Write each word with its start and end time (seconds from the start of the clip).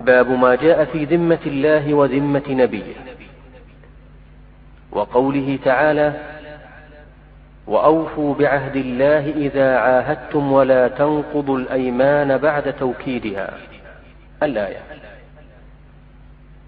باب 0.00 0.30
ما 0.30 0.54
جاء 0.54 0.84
في 0.84 1.04
ذمة 1.04 1.38
الله 1.46 1.94
وذمة 1.94 2.42
نبيه. 2.48 2.94
وقوله 4.92 5.58
تعالى 5.64 6.12
وأوفوا 7.66 8.34
بعهد 8.34 8.76
الله 8.76 9.30
إذا 9.30 9.76
عاهدتم 9.76 10.52
ولا 10.52 10.88
تنقضوا 10.88 11.58
الأيمان 11.58 12.38
بعد 12.38 12.72
توكيدها 12.72 13.58
الآية. 14.42 14.82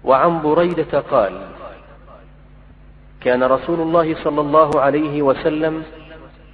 وعن 0.03 0.41
بريدة 0.41 0.99
قال 0.99 1.41
كان 3.21 3.43
رسول 3.43 3.79
الله 3.79 4.23
صلى 4.23 4.41
الله 4.41 4.81
عليه 4.81 5.21
وسلم 5.21 5.83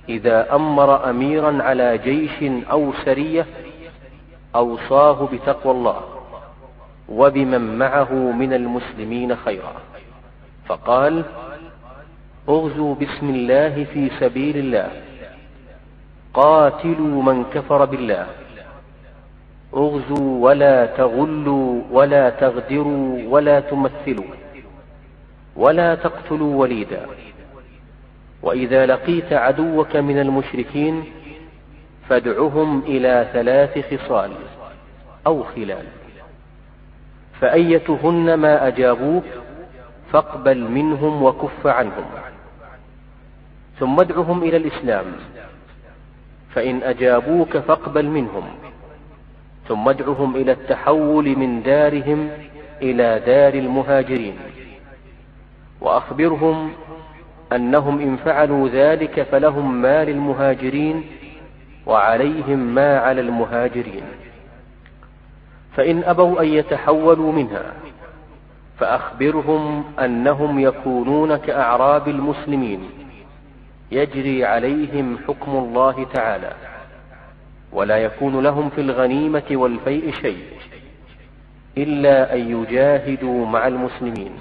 إذا 0.10 0.56
أمر 0.56 1.10
أميرا 1.10 1.64
على 1.64 1.98
جيش 1.98 2.64
أو 2.72 2.94
سرية 3.06 3.46
أوصاه 4.56 5.30
بتقوى 5.34 5.74
الله. 5.74 6.15
وبمن 7.10 7.78
معه 7.78 8.14
من 8.14 8.54
المسلمين 8.54 9.36
خيرا. 9.36 9.74
فقال 10.66 11.24
اغزوا 12.50 12.96
بسم 12.96 13.30
الله 13.30 13.84
في 13.84 14.10
سبيل 14.20 14.58
الله. 14.58 14.92
قاتلوا 16.34 17.24
من 17.24 17.44
كفر 17.44 17.86
بالله. 17.86 18.28
اغزوا 19.74 20.46
ولا 20.46 20.86
تغلوا 20.86 21.82
ولا 21.92 22.30
تغدروا 22.30 23.22
ولا 23.30 23.60
تمثلوا 23.60 24.32
ولا 25.56 25.96
تقتلوا 25.96 26.56
وليدا. 26.56 27.06
وإذا 28.42 28.86
لقيت 28.86 29.34
عدوك 29.34 29.96
من 29.96 30.20
المشركين 30.20 31.04
فادعهم 32.10 32.80
إلى 32.80 33.28
ثلاث 33.34 33.94
خصال 33.94 34.32
أو 35.28 35.44
خلال. 35.44 35.86
فأيتهن 37.42 38.34
ما 38.34 38.68
أجابوك 38.68 39.24
فاقبل 40.14 40.72
منهم 40.72 41.24
وكف 41.24 41.68
عنهم. 41.68 42.06
ثم 43.80 44.00
ادعهم 44.00 44.44
إلى 44.44 44.58
الإسلام. 44.58 45.06
فإن 46.54 46.84
أجابوك 46.84 47.58
فاقبل 47.58 48.06
منهم. 48.06 48.44
ثم 49.68 49.90
ادعهم 49.90 50.36
إلى 50.36 50.52
التحول 50.52 51.38
من 51.38 51.64
دارهم 51.64 52.30
إلى 52.82 53.22
دار 53.26 53.54
المهاجرين. 53.54 54.36
وأخبرهم 55.82 56.72
أنهم 57.54 58.00
إن 58.00 58.18
فعلوا 58.18 58.70
ذلك 58.70 59.22
فلهم 59.22 59.82
ما 59.82 60.04
للمهاجرين 60.06 61.04
وعليهم 61.86 62.60
ما 62.60 63.00
على 63.00 63.22
المهاجرين. 63.22 64.04
فإن 65.76 66.04
أبوا 66.04 66.42
أن 66.42 66.48
يتحولوا 66.48 67.32
منها 67.32 67.74
فأخبرهم 68.80 69.84
أنهم 70.00 70.60
يكونون 70.60 71.36
كأعراب 71.36 72.08
المسلمين 72.08 72.90
يجري 73.92 74.46
عليهم 74.46 75.18
حكم 75.28 75.52
الله 75.52 76.06
تعالى 76.14 76.54
ولا 77.72 77.98
يكون 77.98 78.44
لهم 78.44 78.70
في 78.70 78.82
الغنيمة 78.82 79.44
والفيء 79.52 80.14
شيء 80.14 80.44
إلا 81.78 82.36
أن 82.36 82.40
يجاهدوا 82.62 83.46
مع 83.46 83.68
المسلمين. 83.68 84.32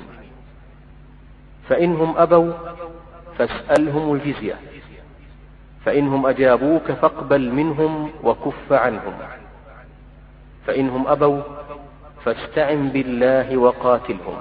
فإنهم 1.69 2.17
أبوا 2.17 2.53
فاسألهم 3.39 4.15
الجزية 4.15 4.55
فإنهم 5.85 6.27
أجابوك 6.27 6.93
فاقبل 6.93 7.53
منهم 7.53 8.11
وكف 8.25 8.73
عنهم. 8.73 9.15
فإنهم 10.67 11.07
أبوا 11.07 11.43
فاستعن 12.25 12.89
بالله 12.89 13.57
وقاتلهم. 13.57 14.37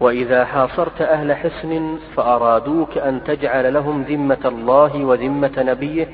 وإذا 0.00 0.44
حاصرت 0.44 1.00
أهل 1.00 1.32
حصن 1.32 1.98
فأرادوك 2.16 2.98
أن 2.98 3.24
تجعل 3.24 3.74
لهم 3.74 4.02
ذمة 4.02 4.40
الله 4.44 5.04
وذمة 5.04 5.52
نبيه 5.58 6.08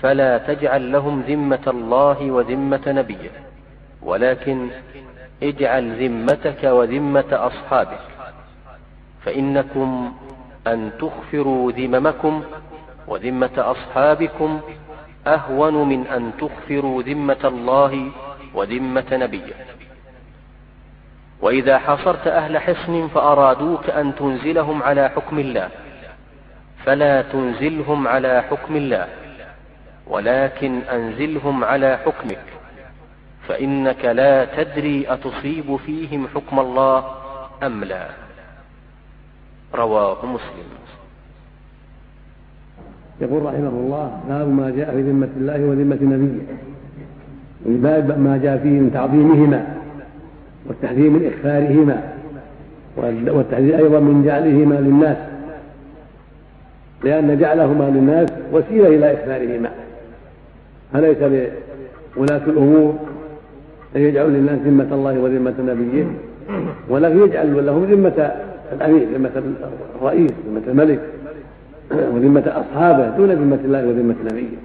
فلا 0.00 0.38
تجعل 0.38 0.92
لهم 0.92 1.20
ذمة 1.20 1.62
الله 1.66 2.30
وذمة 2.30 2.80
نبيه 2.86 3.30
ولكن 4.02 4.68
اجعل 5.42 6.06
ذمتك 6.08 6.64
وذمة 6.64 7.26
أصحابك 7.32 8.00
فإنكم 9.24 10.12
أن 10.66 10.90
تخفروا 11.00 11.72
ذممكم 11.72 12.42
وذمة 13.08 13.50
أصحابكم 13.56 14.60
أهون 15.26 15.88
من 15.88 16.06
أن 16.06 16.32
تخفروا 16.40 17.02
ذمة 17.02 17.40
الله 17.44 18.10
وذمة 18.54 19.06
نبيه. 19.12 19.54
وإذا 21.40 21.78
حاصرت 21.78 22.26
أهل 22.26 22.58
حصن 22.58 23.08
فأرادوك 23.08 23.90
أن 23.90 24.14
تنزلهم 24.14 24.82
على 24.82 25.08
حكم 25.08 25.38
الله. 25.38 25.68
فلا 26.84 27.22
تنزلهم 27.22 28.08
على 28.08 28.42
حكم 28.50 28.76
الله 28.76 29.08
ولكن 30.06 30.80
أنزلهم 30.80 31.64
على 31.64 31.98
حكمك. 32.06 32.44
فإنك 33.48 34.04
لا 34.04 34.44
تدري 34.44 35.12
أتصيب 35.12 35.76
فيهم 35.76 36.28
حكم 36.34 36.60
الله 36.60 37.14
أم 37.62 37.84
لا. 37.84 38.08
رواه 39.74 40.26
مسلم. 40.26 40.68
يقول 43.20 43.42
رحمه 43.42 43.68
الله 43.68 44.20
باب 44.28 44.48
ما 44.48 44.72
جاء 44.76 44.90
في 44.90 45.02
ذمة 45.02 45.28
الله 45.36 45.64
وذمة 45.64 45.98
نبيه. 46.02 46.42
باب 47.66 48.20
ما 48.20 48.40
جاء 48.42 48.58
فيه 48.58 48.70
من 48.70 48.90
تعظيمهما 48.94 49.66
والتحذير 50.66 51.10
من 51.10 51.32
إخفارهما 51.34 52.02
والتحذير 53.26 53.78
أيضا 53.78 54.00
من 54.00 54.22
جعلهما 54.26 54.74
للناس. 54.74 55.16
لأن 57.04 57.38
جعلهما 57.38 57.84
للناس 57.84 58.28
وسيلة 58.52 58.88
إلى 58.88 59.14
إخفارهما. 59.14 59.70
فليس 60.92 61.18
لولاة 61.18 62.42
الأمور 62.46 62.94
أن 63.96 64.00
يجعلوا 64.00 64.30
للناس 64.30 64.58
ذمة 64.64 64.88
الله 64.92 65.18
وذمة 65.18 65.54
نبيه 65.58 66.04
ولكن 66.88 67.22
يجعل 67.22 67.66
لهم 67.66 67.84
ذمة 67.84 68.32
الأمير 68.72 69.06
ذمة 69.14 69.30
الرئيس 70.00 70.30
ذمة 70.48 70.62
الملك. 70.68 71.00
وذمة 72.14 72.42
أصحابه 72.46 73.08
دون 73.16 73.30
ذمة 73.32 73.58
الله 73.64 73.86
وذمة 73.86 74.14
نبيه. 74.24 74.56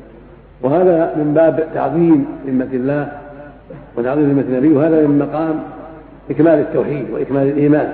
وهذا 0.62 1.14
من 1.16 1.34
باب 1.34 1.68
تعظيم 1.74 2.26
ذمة 2.48 2.70
الله 2.74 3.12
وتعظيم 3.98 4.30
ذمة 4.30 4.42
النبي 4.42 4.74
وهذا 4.74 5.08
من 5.08 5.20
مقام 5.20 5.60
إكمال 6.32 6.60
التوحيد 6.60 7.06
وإكمال 7.14 7.48
الإيمان. 7.48 7.94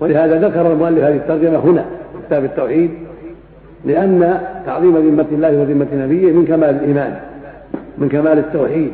ولهذا 0.00 0.48
ذكر 0.48 0.72
المؤلف 0.72 1.04
هذه 1.04 1.16
الترجمة 1.16 1.58
هنا 1.58 1.82
في 1.82 2.26
كتاب 2.26 2.44
التوحيد 2.44 2.90
لأن 3.84 4.40
تعظيم 4.66 4.96
ذمة 4.96 5.26
الله 5.32 5.60
وذمة 5.60 5.86
نبيه 5.92 6.32
من 6.32 6.46
كمال 6.46 6.70
الإيمان 6.70 7.18
من 7.98 8.08
كمال 8.08 8.38
التوحيد. 8.38 8.90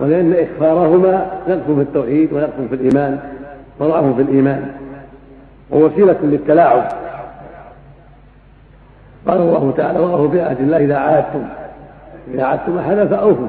ولأن 0.00 0.34
إخفارهما 0.34 1.26
نقص 1.48 1.64
في 1.66 1.80
التوحيد 1.80 2.32
ونقص 2.32 2.68
في 2.70 2.74
الإيمان 2.74 3.18
وضعف 3.80 4.16
في 4.16 4.22
الإيمان. 4.22 4.66
ووسيلة 5.70 6.16
للتلاعب. 6.22 6.88
قال 9.26 9.40
الله 9.40 9.72
تعالى 9.76 9.98
وأوفوا 9.98 10.28
بعهد 10.28 10.60
الله 10.60 10.76
إذا 10.76 10.96
عاهدتم. 10.96 11.42
إذا 12.34 12.44
عاهدتم 12.44 12.78
أحدا 12.78 13.06
فأوفوا. 13.06 13.46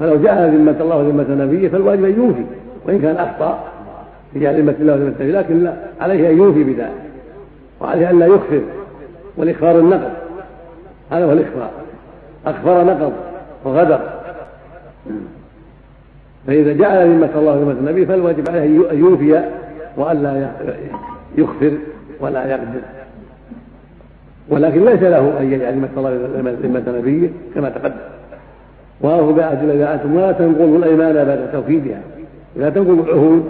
فلو 0.00 0.16
جعل 0.16 0.56
ذمة 0.56 0.76
الله 0.80 0.96
وذمة 0.96 1.44
نبيه 1.44 1.68
فالواجب 1.68 2.04
أن 2.04 2.14
يوفي. 2.16 2.44
وإن 2.86 3.00
كان 3.00 3.16
أخطأ 3.16 3.58
في 4.32 4.38
ذمة 4.38 4.74
الله 4.80 4.92
وذمة 4.92 5.14
نبيه 5.20 5.40
لكن 5.40 5.64
لا 5.64 5.74
عليه 6.00 6.30
أن 6.30 6.36
يوفي 6.36 6.64
بذلك. 6.64 6.92
وعليه 7.80 8.10
أن 8.10 8.18
لا 8.18 8.26
يخفر 8.26 8.60
والإخفار 9.36 9.78
النقض. 9.78 10.10
هذا 11.10 11.24
هو 11.24 11.32
الإخفار. 11.32 11.70
أخفر 12.46 12.84
نقض 12.84 13.12
وغدر. 13.64 14.00
فإذا 16.46 16.72
جعل 16.72 17.10
ذمة 17.10 17.30
الله 17.36 17.52
وذمة 17.52 17.72
النبي 17.72 18.06
فالواجب 18.06 18.50
عليه 18.50 18.90
أن 18.92 18.98
يوفي 18.98 19.42
وألا 19.96 20.50
يخفر 21.38 21.72
ولا 22.20 22.46
يقدر 22.46 22.80
ولكن 24.48 24.84
ليس 24.84 25.02
له 25.02 25.32
أن 25.40 25.52
يجعل 25.52 25.74
ذمة 25.74 25.88
الله 25.96 26.18
ذمة 26.62 26.98
نبيه 26.98 27.28
كما 27.54 27.68
تقدم. 27.68 27.94
وأوفوا 29.00 29.30
الله 29.30 29.74
إذا 29.74 29.94
أنتم 29.94 30.16
ولا 30.16 30.32
تنقضوا 30.32 30.78
الأيمان 30.78 31.14
بعد 31.14 31.52
توكيدها 31.52 32.00
لا 32.56 32.70
تنقضوا 32.70 33.04
العهود 33.04 33.44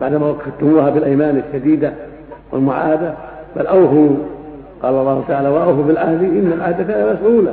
بعدما 0.00 0.30
وكدتموها 0.30 0.90
بالأيمان 0.90 1.42
الشديدة 1.48 1.92
والمعاهدة 2.52 3.14
بل 3.56 3.66
أوفوا 3.66 4.08
قال 4.82 4.94
الله 4.94 5.24
تعالى 5.28 5.48
وأوفوا 5.48 5.84
بالعهد 5.84 6.22
إن 6.22 6.52
العهد 6.56 6.86
كان 6.86 7.16
مسؤولا. 7.16 7.52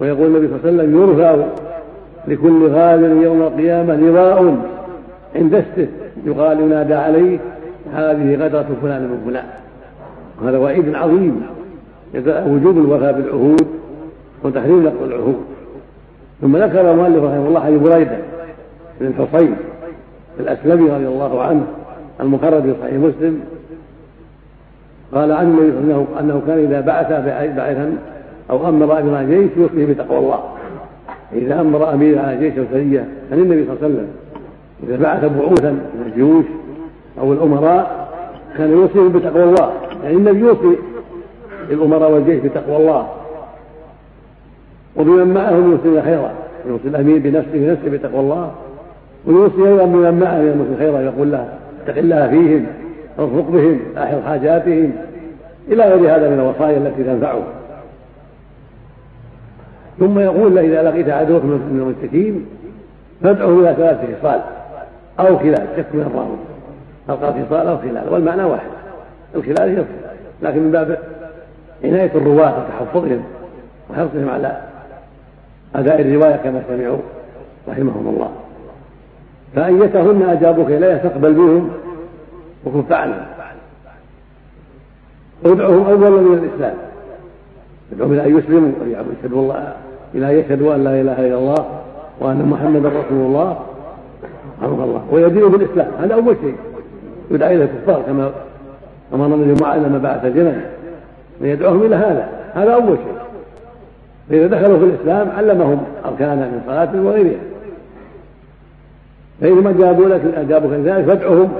ويقول 0.00 0.26
النبي 0.26 0.48
صلى 0.48 0.70
الله 0.70 0.82
عليه 0.82 0.92
وسلم 0.92 1.02
يرفع 1.02 1.44
لكل 2.28 2.68
غادر 2.68 3.22
يوم 3.22 3.42
القيامة 3.42 3.96
لواء 3.96 4.56
عند 5.36 5.54
استه 5.54 5.88
يقال 6.26 6.60
ينادى 6.60 6.94
عليه 6.94 7.38
هذه 7.94 8.34
غدرة 8.34 8.66
فلان 8.82 9.02
من 9.02 9.22
فلان. 9.26 9.44
وهذا 10.42 10.58
وعيد 10.58 10.94
عظيم. 10.94 11.42
وجوب 12.26 12.78
الوفاء 12.78 13.12
بالعهود 13.12 13.66
وتحريم 14.44 14.84
نقض 14.84 15.02
العهود. 15.02 15.36
ثم 16.40 16.56
ذكر 16.56 16.92
المؤلف 16.92 17.24
رحمه 17.24 17.48
الله 17.48 17.60
حديث 17.60 17.82
بريدة 17.82 18.18
بن 19.00 19.06
الحصين 19.06 19.56
الأسلمي 20.40 20.90
رضي 20.90 21.08
الله 21.08 21.42
عنه 21.42 21.66
المخرج 22.20 22.62
في 22.62 22.74
صحيح 22.82 22.94
مسلم. 22.94 23.40
قال 25.14 25.32
عن 25.32 25.46
النبي 25.46 25.70
صلى 25.70 25.80
الله 25.80 25.94
عليه 25.94 26.02
وسلم 26.02 26.18
أنه 26.18 26.42
كان 26.46 26.58
إذا 26.58 26.80
بعث 26.80 27.10
بعثا 27.56 27.96
أو 28.50 28.68
أمر 28.68 28.98
أمر 28.98 29.22
جيش 29.22 29.50
يوصيه 29.56 29.86
بتقوى 29.86 30.18
الله. 30.18 30.40
إذا 31.32 31.60
أمر 31.60 31.94
أمير 31.94 32.18
على 32.18 32.36
جيش 32.36 32.58
أو 32.58 32.64
سريه 32.72 33.08
عن 33.32 33.38
النبي 33.38 33.64
صلى 33.64 33.72
الله 33.72 33.84
عليه 33.84 33.94
وسلم. 33.94 34.08
إذا 34.82 34.96
بعث 34.96 35.24
بعوثا 35.24 35.70
من 35.70 36.04
الجيوش 36.06 36.44
أو 37.20 37.32
الأمراء 37.32 38.08
كان 38.56 38.70
يوصيهم 38.70 39.08
بتقوى 39.08 39.44
الله. 39.44 39.72
يعني 40.04 40.16
النبي 40.16 40.40
يوصي 40.40 40.78
الأمراء 41.70 42.10
والجيش 42.10 42.40
بتقوى 42.40 42.76
الله 42.76 43.08
وبمن 44.96 45.34
معهم 45.34 45.70
يوصي 45.70 46.02
خيرا 46.02 46.30
يوصي 46.68 46.88
الامير 46.88 47.18
بنفسه 47.18 47.52
بنفسه 47.54 47.90
بتقوى 47.90 48.20
الله 48.20 48.52
ويوصي 49.26 49.68
أيضا 49.68 49.84
بمن 49.84 50.20
معه 50.20 50.38
من 50.38 50.76
خيرا 50.78 51.00
يقول 51.00 51.32
له 51.32 51.48
اتق 51.84 51.98
الله 51.98 52.28
فيهم 52.28 52.66
ارفق 53.18 53.50
بهم 53.50 53.80
احر 53.96 54.22
حاجاتهم. 54.26 54.92
إلى 55.68 55.84
غير 55.84 56.16
هذا 56.16 56.28
من 56.28 56.40
الوصايا 56.40 56.78
التي 56.78 57.04
تنفعه. 57.04 57.42
ثم 59.98 60.18
يقول 60.18 60.54
له 60.54 60.60
إذا 60.60 60.82
لقيت 60.82 61.08
عدوك 61.08 61.44
من 61.44 61.80
المشركين 61.80 62.46
فادعه 63.22 63.60
إلى 63.60 63.74
ثلاث 63.76 63.98
خصال 64.20 64.40
أو 65.20 65.38
خلال 65.38 65.66
شك 65.76 65.86
من 65.94 66.00
الراوي 66.00 66.36
القى 67.08 67.44
خصال 67.46 67.66
أو 67.66 67.78
خلال 67.78 68.12
والمعنى 68.12 68.44
واحد. 68.44 68.77
الخلال 69.34 69.58
الخلال 69.58 69.84
لكن 70.42 70.58
من 70.58 70.70
باب 70.70 70.98
عناية 71.84 72.10
الرواة 72.14 72.54
وتحفظهم 72.58 73.22
وحرصهم 73.90 74.28
على 74.28 74.60
أداء 75.74 76.00
الرواية 76.00 76.36
كما 76.36 76.62
سمعوا 76.68 76.98
رحمهم 77.68 78.08
الله. 78.08 78.30
فأيتهن 79.54 80.22
أجابوك 80.22 80.66
إليها 80.66 80.98
فاقبل 80.98 81.34
بهم 81.34 81.70
وكف 82.66 82.92
عنهم 82.92 83.26
ادعهم 85.44 85.86
أولا 85.86 86.10
من 86.10 86.38
الإسلام. 86.38 86.74
ادعوهم 87.92 88.12
إلى 88.12 88.26
أن 88.26 88.38
يسلموا 88.38 88.72
ويشهدوا 88.80 89.42
الله 89.42 89.72
إلى 90.14 90.30
أن 90.30 90.44
يشهدوا 90.44 90.74
أن 90.74 90.84
لا 90.84 91.00
إله 91.00 91.26
إلا 91.26 91.38
الله 91.38 91.66
وأن 92.20 92.48
محمدا 92.50 92.88
رسول 92.88 93.26
الله. 93.26 93.58
رحمه 94.62 94.84
الله. 94.84 95.04
ويدينوا 95.10 95.48
بالإسلام 95.48 95.90
هذا 96.00 96.14
أول 96.14 96.36
شيء. 96.42 96.56
يدعى 97.30 97.56
إلى 97.56 97.64
الكفار 97.64 98.02
كما 98.06 98.32
النبي 99.14 99.62
معاذ 99.62 99.80
لما 99.80 99.98
بعث 99.98 100.26
جنة 100.26 100.70
يدعوهم 101.40 101.82
إلى 101.82 101.96
هذا. 101.96 102.28
هذا 102.54 102.74
أول 102.74 102.96
شيء. 102.96 103.18
فإذا 104.30 104.46
دخلوا 104.46 104.78
في 104.78 104.84
الإسلام 104.84 105.30
علمهم 105.30 105.84
أركانا 106.04 106.34
من 106.34 106.62
صلاة 106.66 106.88
وغيرها. 107.02 107.40
فإن 109.40 109.52
ما 109.52 109.72
جابوا 109.72 110.08
لك 110.08 110.20
أجابوك 110.36 110.72
ذلك 110.72 111.04
فادعهم 111.04 111.52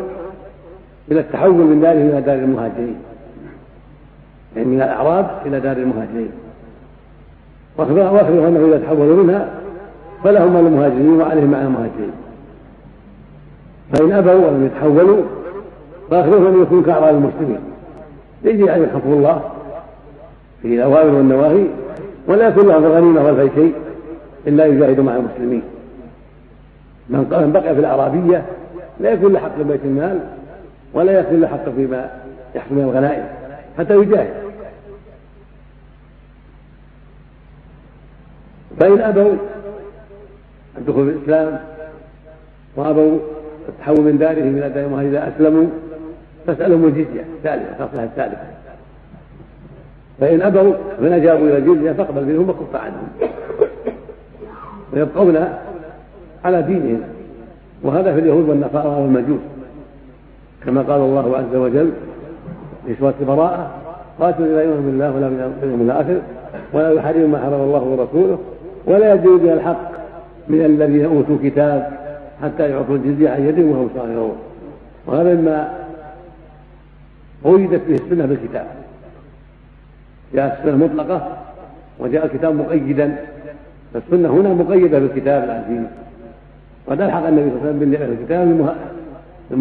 إلى 1.10 1.20
التحول 1.20 1.54
من 1.54 1.80
دارهم 1.80 2.08
إلى 2.08 2.20
دار 2.20 2.34
المهاجرين. 2.34 2.96
يعني 4.56 4.68
من 4.68 4.76
الأعراب 4.76 5.30
إلى 5.46 5.60
دار 5.60 5.76
المهاجرين. 5.76 6.30
وأخبروا 7.76 8.48
أنه 8.48 8.68
إذا 8.68 8.78
تحولوا 8.78 9.24
منها 9.24 9.48
فلهم 10.24 10.56
على 10.56 10.66
المهاجرين 10.66 11.20
وعليهم 11.20 11.54
على 11.54 11.64
المهاجرين. 11.64 12.12
فإن 13.92 14.12
أبوا 14.12 14.46
ولم 14.46 14.66
يتحولوا 14.66 15.22
فأخبرهم 16.10 16.46
أن 16.46 16.62
يكونوا 16.62 16.82
كأعراب 16.82 17.14
المسلمين؟ 17.14 17.60
يجري 18.44 18.70
عليهم 18.70 18.88
حكم 18.94 19.12
الله 19.12 19.50
في 20.62 20.74
الأوامر 20.74 21.14
والنواهي 21.14 21.66
ولا 22.26 22.48
يكون 22.48 22.68
لهم 22.68 22.84
الغنيمة 22.84 23.24
والفي 23.24 23.54
شيء 23.54 23.74
إلا 24.46 24.66
يجاهدوا 24.66 25.04
مع 25.04 25.16
المسلمين. 25.16 25.62
من 27.08 27.50
بقي 27.52 27.74
في 27.74 27.80
الأعرابية 27.80 28.44
لا 29.00 29.10
يكون 29.10 29.32
له 29.32 29.40
حق 29.40 29.60
بيت 29.60 29.80
المال 29.84 30.20
ولا 30.94 31.20
يكون 31.20 31.40
له 31.40 31.48
حق 31.48 31.68
فيما 31.76 32.10
يحصل 32.54 32.74
من 32.74 32.82
الغنائم 32.82 33.24
حتى 33.78 33.96
يجاهد. 33.96 34.34
فإن 38.80 39.00
أبوا 39.00 39.34
الدخول 40.78 41.06
في 41.06 41.10
الإسلام 41.10 41.60
وأبوا 42.76 43.18
التحول 43.68 44.00
من 44.00 44.18
دارهم 44.18 44.58
إلى 44.58 44.68
دارهم 44.68 44.98
إذا 44.98 45.32
أسلموا 45.36 45.66
فاسألهم 46.46 46.84
الجزية 46.84 47.24
الثالثة 47.36 47.68
الخصلة 47.70 48.04
الثالثة 48.04 48.38
فإن 50.20 50.42
أبوا 50.42 50.72
فإن 51.00 51.12
أجابوا 51.12 51.48
إلى 51.48 51.56
الجزية 51.58 51.92
فاقبل 51.92 52.24
منهم 52.24 52.50
وكف 52.50 52.76
عنهم. 52.76 53.08
ويبقون 54.92 55.48
على 56.44 56.62
دينهم. 56.62 57.00
وهذا 57.82 58.14
في 58.14 58.20
اليهود 58.20 58.48
والنصارى 58.48 58.88
والمجوس 58.88 59.40
كما 60.66 60.82
قال 60.82 61.00
الله 61.00 61.36
عز 61.36 61.56
وجل 61.56 61.90
في 62.86 62.94
سورة 63.00 63.14
البراءة 63.20 63.70
قاتلوا 64.20 64.46
لا 64.46 64.62
يؤمن 64.62 64.86
بالله 64.86 65.16
ولا 65.16 65.28
باليوم 65.60 65.80
الآخر 65.80 66.20
ولا 66.72 66.92
يحرم 66.92 67.30
ما 67.30 67.38
حرم 67.38 67.60
الله 67.60 67.82
ورسوله 67.82 68.38
ولا 68.86 69.14
يجوز 69.14 69.40
من 69.40 69.52
الحق 69.52 69.90
من 70.48 70.64
الذين 70.64 71.04
أوتوا 71.04 71.36
الكتاب 71.42 71.92
حتى 72.42 72.70
يعطوا 72.70 72.96
الجزية 72.96 73.30
عن 73.30 73.46
يد 73.46 73.58
وهم 73.58 73.90
صاغرون. 73.96 74.36
وهذا 75.06 75.34
مما 75.34 75.87
قيدت 77.44 77.82
به 77.88 77.94
السنة 77.94 78.26
بالكتاب. 78.26 78.66
جاءت 80.34 80.58
السنة 80.58 80.76
مطلقة 80.76 81.36
وجاء 81.98 82.26
الكتاب 82.26 82.54
مقيدا. 82.54 83.16
فالسنة 83.94 84.28
هنا 84.28 84.54
مقيدة 84.54 84.98
بالكتاب 84.98 85.44
العزيز. 85.44 85.86
وقد 86.86 87.00
ألحق 87.00 87.26
النبي 87.26 87.50
صلى 87.50 87.58
الله 87.58 87.68
عليه 87.68 87.76
وسلم 87.76 87.90
باهل 87.90 88.12
الكتاب 88.12 88.76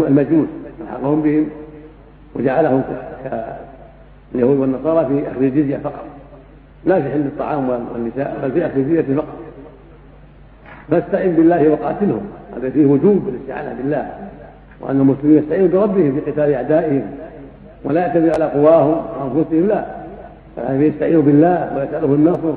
المجوس 0.08 0.48
ألحقهم 0.82 1.22
بهم 1.22 1.50
وجعلهم 2.36 2.84
كاليهود 4.34 4.58
والنصارى 4.58 5.06
في 5.08 5.32
أخذ 5.32 5.44
الجزية 5.44 5.78
فقط. 5.78 6.06
لا 6.86 7.02
في 7.02 7.10
حل 7.10 7.20
الطعام 7.20 7.70
والنساء 7.70 8.40
بل 8.44 8.52
في 8.52 8.66
أخذ 8.66 8.78
الجزية 8.78 9.16
فقط. 9.16 9.38
فاستعن 10.92 11.32
بالله 11.32 11.70
وقاتلهم. 11.70 12.22
هذا 12.58 12.70
فيه 12.70 12.86
وجوب 12.86 13.28
الاستعانة 13.28 13.76
بالله. 13.82 14.12
وأن 14.82 15.00
المسلمين 15.00 15.38
يستعينوا 15.38 15.68
بربهم 15.68 16.22
في 16.26 16.32
قتال 16.32 16.54
أعدائهم. 16.54 17.12
ولا 17.84 18.02
يعتمدوا 18.02 18.34
على 18.34 18.46
قواهم 18.46 19.06
وانفسهم 19.20 19.68
لا. 19.68 19.86
يعني 20.58 20.88
يستعينوا 20.88 21.22
بالله 21.22 21.78
ويساله 21.78 22.14
النصر 22.14 22.54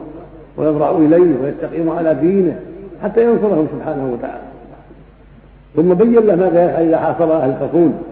ويضرعوا 0.56 0.98
إليه 0.98 1.34
ويستقيموا 1.42 1.94
على 1.94 2.14
دينه 2.14 2.60
حتى 3.02 3.24
ينصرهم 3.24 3.68
سبحانه 3.76 4.12
وتعالى. 4.12 4.42
ثم 5.76 5.94
بين 5.94 6.14
له 6.14 6.34
ماذا 6.34 6.64
يفعل 6.64 6.82
إذا 6.82 6.98
حاصر 6.98 7.36
أهل 7.36 7.50
الحصون؟ 7.50 8.02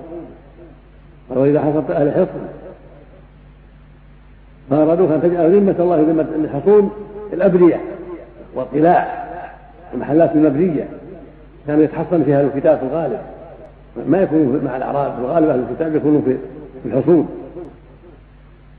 أو 1.36 1.44
إذا 1.44 1.60
حاصرت 1.60 1.90
أهل 1.90 2.08
الحصن. 2.08 2.40
فارادوك 4.70 5.10
أن 5.10 5.22
تجعل 5.22 5.56
ذمة 5.56 5.74
الله 5.78 5.96
ذمة 5.96 6.26
الحصون 6.44 6.90
الأبرية 7.32 7.80
والقلاع 8.54 9.24
المحلات 9.94 10.30
المبنيه 10.34 10.88
كانوا 11.66 11.84
يتحصن 11.84 12.22
فيها 12.24 12.40
الكتاب 12.40 12.78
في 12.78 12.84
الغالب. 12.84 13.18
ما 14.08 14.22
يكونوا 14.22 14.60
مع 14.64 14.76
الأعراب 14.76 15.12
الغالب 15.20 15.48
أهل 15.48 15.64
الكتاب 15.70 15.96
يكونوا 15.96 16.20
في 16.20 16.36
الحصون 16.86 17.28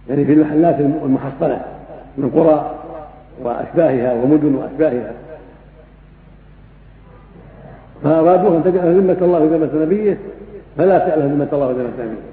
يعني 0.10 0.25
في 0.25 0.34
المحلات 0.34 0.79
المحصنة 0.79 1.62
من 2.18 2.29
قرى 2.29 2.75
وأشباهها 3.44 4.13
ومدن 4.13 4.56
وأشباهها. 4.56 5.12
فأرادوه 8.03 8.58
أن 8.58 8.63
تجعل 8.63 9.01
ذمة 9.01 9.18
الله 9.22 9.39
ذمة 9.39 9.86
نبيه 9.86 10.18
فلا 10.77 11.00
تجعل 11.00 11.20
ذمة 11.20 11.48
الله 11.53 11.72
ذمة 11.72 12.06
نبيه. 12.06 12.29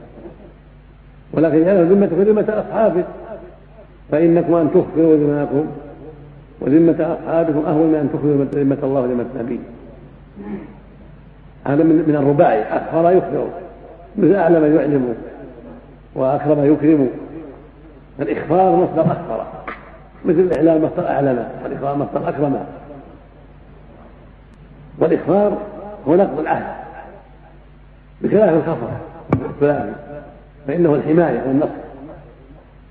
ولكن 1.33 1.65
جعل 1.65 1.87
ذمتك 1.87 2.13
ذمة 2.13 2.65
أصحابه. 2.67 3.05
فإنكم 4.11 4.55
أن 4.55 4.71
تخفروا 4.71 5.17
ذمتكم 5.17 5.67
وذمة 6.61 7.17
أصحابكم 7.21 7.67
أهون 7.67 7.89
من 7.89 7.95
أن 7.95 8.11
تخفروا 8.13 8.45
ذمة 8.63 8.79
الله 8.83 9.01
وذمة 9.01 9.27
نبيه. 9.39 9.59
هذا 11.65 11.83
من 11.83 12.17
الرباعي. 12.23 12.63
أخفر 12.63 13.11
يخبر 13.11 13.47
مثل 14.17 14.35
أعلم 14.35 14.77
يعلم 14.77 15.15
وأكرم 16.17 16.73
يكرم. 16.73 17.09
الإخبار 18.21 18.77
مصدر 18.77 19.13
أخبر 19.13 19.45
مثل 20.25 20.39
الإعلام 20.39 20.85
مصدر 20.85 21.09
أعلم 21.09 21.49
والإخبار 21.65 21.97
مصدر 21.97 22.29
أكرم. 22.29 22.67
والإخبار 24.99 25.59
هو 26.09 26.15
نقض 26.15 26.39
العهد. 26.39 26.77
بخلاف 28.23 28.55
الخفر. 28.55 28.89
الثلاثي 29.33 29.93
فإنه 30.67 30.95
الحماية 30.95 31.43
والنصر. 31.49 31.87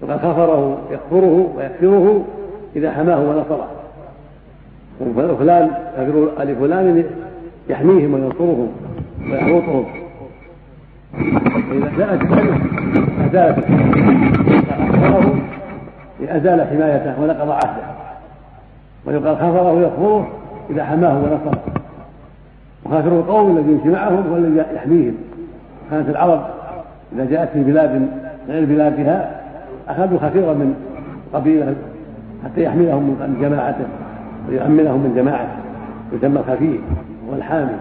وقد 0.02 0.18
خفره 0.18 0.78
يكفره 0.92 1.54
ويكفره 1.58 2.26
إذا 2.76 2.92
حماه 2.92 3.20
ونصره. 3.20 3.68
وفلان 5.02 5.72
آل 6.40 6.56
فلان 6.56 7.04
يحميهم 7.70 8.14
وينصرهم 8.14 8.72
ويحوطهم. 9.32 10.05
فإذا 11.70 11.92
جاءت 11.98 12.22
أزالت 13.26 13.66
أخبره. 14.80 15.36
أزال 16.30 16.68
حمايته 16.68 17.22
ونقض 17.22 17.50
عهده. 17.50 17.86
ويقال 19.06 19.36
خفره 19.36 19.82
يكفره 19.82 20.28
إذا 20.70 20.86
حماهم 20.86 21.24
ونصرهم 21.24 21.58
وخاسر 22.86 23.08
القوم 23.08 23.58
الذي 23.58 23.72
يمشي 23.72 23.90
معهم 23.90 24.24
هو 24.30 24.36
الذي 24.36 24.64
يحميهم. 24.76 25.16
كانت 25.92 26.10
العرب 26.10 26.42
إذا 27.16 27.26
جاءت 27.26 27.50
في 27.50 27.64
بلاد 27.64 28.10
غير 28.50 28.66
بلادها 28.66 29.42
أخذوا 29.88 30.20
خفيرا 30.20 30.54
من 30.54 30.76
قبيلة 31.34 31.76
حتى 32.46 32.64
يحملهم 32.64 33.04
من 33.04 33.38
جماعته 33.42 33.86
ويؤمنهم 34.50 35.00
من 35.00 35.14
جماعته. 35.16 35.58
يسمى 36.14 36.40
الخفير 36.40 36.80
هو 37.30 37.36
الحامي 37.36 37.78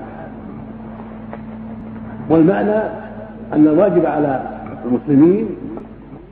والمعنى 2.28 3.03
أن 3.52 3.66
الواجب 3.66 4.06
على 4.06 4.42
المسلمين 4.84 5.48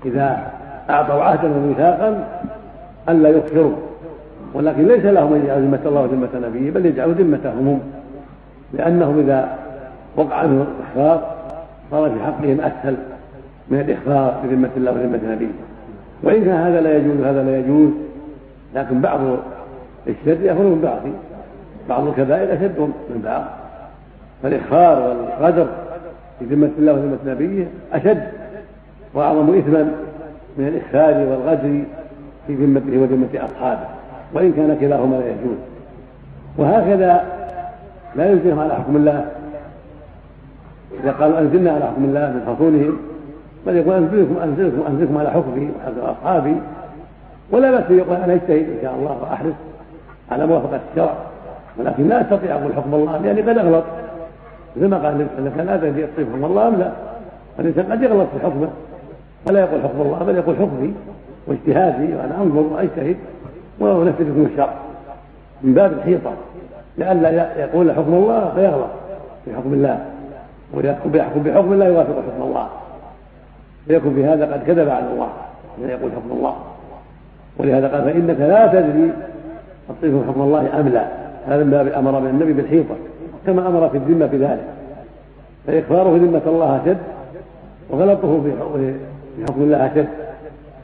إذا 0.05 0.51
أعطوا 0.91 1.23
عهدا 1.23 1.49
وميثاقا 1.57 2.25
ألا 3.09 3.29
يكفروا. 3.29 3.73
ولكن 4.55 4.89
ليس 4.89 5.05
لهم 5.05 5.35
أن 5.35 5.41
يجعلوا 5.45 5.67
ذمة 5.67 5.81
الله 5.87 6.01
وذمة 6.01 6.49
نبيه 6.49 6.71
بل 6.71 6.87
يجعلوا 6.87 7.15
ذمتهم 7.15 7.69
هم. 7.69 7.81
لأنهم 8.73 9.19
إذا 9.19 9.59
وقع 10.17 10.37
عنهم 10.37 10.67
الإخفاق 10.79 11.37
صار 11.91 12.11
في 12.11 12.25
حقهم 12.25 12.61
أسهل 12.61 12.97
من 13.69 13.81
الإخفاء 13.81 14.45
بذمة 14.45 14.71
الله 14.77 14.93
وذمة 14.93 15.33
نبيه. 15.33 15.53
وإن 16.23 16.45
كان 16.45 16.57
هذا 16.57 16.81
لا 16.81 16.97
يجوز 16.97 17.21
هذا 17.21 17.43
لا 17.43 17.59
يجوز. 17.59 17.91
لكن 18.75 19.01
بعض 19.01 19.21
الشر 20.07 20.45
يخرج 20.45 20.67
من 20.67 20.81
بعض 20.83 21.01
بعض 21.89 22.07
الكبائر 22.07 22.55
أشد 22.55 22.79
من 22.81 23.23
بعض. 23.25 23.43
فالإخفار 24.43 25.17
والغدر 25.41 25.67
في 26.49 26.55
ذمة 26.55 26.71
الله 26.79 26.93
وذمة 26.93 27.19
نبيه 27.27 27.67
أشد 27.93 28.23
وأعظم 29.15 29.59
إثما 29.59 29.83
من 30.59 30.69
الإخفار 30.69 31.27
والغدر 31.27 31.85
في 32.47 32.55
ذمته 32.55 32.99
وذمة 32.99 33.45
أصحابه 33.45 33.87
وإن 34.35 34.53
كان 34.53 34.77
كلاهما 34.81 35.17
لا 35.17 35.27
يجوز. 35.27 35.57
وهكذا 36.59 37.25
لا 38.17 38.31
يلزمهم 38.31 38.59
على 38.59 38.75
حكم 38.75 38.97
الله. 38.97 39.27
إذا 41.03 41.13
قالوا 41.13 41.39
أنزلنا 41.39 41.71
على 41.71 41.85
حكم 41.85 42.05
الله 42.05 42.21
من 42.21 42.43
حصولهم 42.47 42.97
بل 43.67 43.77
يقول 43.77 43.95
أنزلكم 43.95 44.37
أنزلكم 44.43 44.83
أنزلكم 44.89 45.19
على 45.19 45.31
حكمي 45.31 45.71
وحكم 45.71 46.01
أصحابي 46.01 46.57
ولا 47.51 47.71
بأس 47.71 47.91
يقول 47.91 48.17
أنا 48.17 48.35
أجتهد 48.35 48.69
إن 48.69 48.79
شاء 48.83 48.95
الله 48.95 49.19
وأحرص 49.23 49.55
على 50.31 50.47
موافقة 50.47 50.81
الشرع 50.91 51.15
ولكن 51.79 52.09
لا 52.09 52.21
أستطيع 52.21 52.55
أقول 52.55 52.73
حكم 52.77 52.95
الله 52.95 53.19
لأني 53.19 53.43
قد 53.43 53.59
أغلط 53.59 53.85
مثل 54.77 54.87
ما 54.87 54.97
قال 54.97 55.15
وسلم 55.15 55.67
لا 55.67 55.75
أدري 55.75 56.07
حكم 56.19 56.45
الله 56.45 56.69
أم 56.69 56.75
لا؟ 56.75 56.93
الإنسان 57.59 57.93
قد 57.93 58.03
يغلط 58.03 58.27
في 58.39 58.47
حكمه 58.47 58.69
ولا 59.49 59.61
يقول 59.61 59.83
حكم 59.83 60.01
الله 60.01 60.19
بل 60.19 60.37
يقول 60.37 60.57
حكمي 60.57 60.95
واجتهادي 61.47 62.15
وأنا 62.15 62.43
أنظر 62.43 62.61
وأجتهد 62.61 63.17
وأنفذ 63.81 64.25
حكم 64.25 64.47
الشرع 64.53 64.75
من 65.63 65.75
باب 65.75 65.93
الحيطة. 65.93 66.33
لئلا 66.99 67.59
يقول 67.61 67.93
حكم 67.93 68.15
الله 68.15 68.53
فيغلط 68.55 68.91
في 69.45 69.55
حكم 69.57 69.73
الله. 69.73 70.07
ويحكم 70.75 71.13
بحكم 71.45 71.73
الله 71.73 71.87
يوافق 71.87 72.11
حكم 72.11 72.43
الله. 72.43 72.69
فيكون 73.87 74.15
في 74.15 74.25
هذا 74.25 74.53
قد 74.53 74.65
كذب 74.67 74.89
على 74.89 75.05
الله 75.13 75.29
حين 75.77 75.89
يقول 75.89 76.11
حكم 76.13 76.37
الله. 76.37 76.57
ولهذا 77.59 77.89
قال 77.89 78.05
فإنك 78.05 78.41
لا 78.41 78.67
تدري 78.67 79.13
أطيب 79.91 80.23
حكم 80.29 80.43
الله 80.43 80.81
أم 80.81 80.89
لا. 80.89 81.07
هذا 81.47 81.65
من 81.65 81.71
باب 81.71 81.89
أمر 81.89 82.21
من 82.21 82.29
النبي 82.29 82.53
بالحيطة. 82.53 82.95
كما 83.47 83.69
أمر 83.69 83.89
في 83.89 83.97
الذمة 83.97 84.27
بذلك. 84.27 84.65
فإخباره 85.67 86.17
ذمة 86.17 86.43
الله 86.47 86.81
أشد 86.85 86.99
وغلطه 87.91 88.43
في 88.43 88.53
حكم 89.49 89.63
الله 89.63 89.87
أشد. 89.87 90.09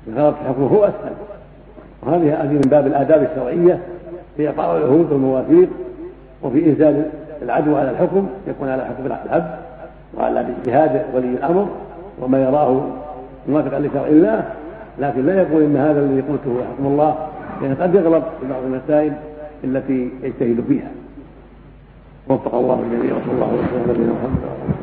الغلط 0.08 0.34
في 0.34 0.48
حكمه 0.48 0.66
هو 0.66 0.84
أسهل. 0.84 1.12
وهذه 2.02 2.42
هذه 2.42 2.52
من 2.52 2.60
باب 2.60 2.86
الآداب 2.86 3.28
الشرعية 3.30 3.78
في 4.36 4.48
إعطاء 4.48 4.76
العهود 4.76 5.12
والمواثيق 5.12 5.68
وفي 6.42 6.66
إنزال 6.66 7.10
العدو 7.42 7.76
على 7.76 7.90
الحكم 7.90 8.26
يكون 8.48 8.68
على 8.68 8.84
حكم 8.84 9.06
العبد 9.06 9.50
وعلى 10.18 10.40
اجتهاد 10.40 11.02
ولي 11.14 11.28
الأمر 11.28 11.68
وما 12.20 12.42
يراه 12.42 12.80
موافقا 13.48 13.80
لشرع 13.80 14.06
الله. 14.06 14.44
لكن 14.98 15.26
لا 15.26 15.42
يقول 15.42 15.62
إن 15.62 15.76
هذا 15.76 16.00
الذي 16.00 16.20
قلته 16.20 16.60
حكم 16.72 16.86
الله 16.86 17.16
لأن 17.62 17.74
قد 17.74 17.94
يغلط 17.94 18.22
في 18.40 18.48
بعض 18.50 18.62
المسائل 18.62 19.12
التي 19.64 20.10
يجتهد 20.22 20.64
فيها. 20.68 20.90
وفق 22.28 22.54
الله 22.54 22.80
الجميع 22.80 23.16
وصلى 23.16 23.32
الله 23.32 23.52
وسلم 23.54 23.82
على 23.82 23.92
نبينا 23.92 24.12
محمد. 24.12 24.77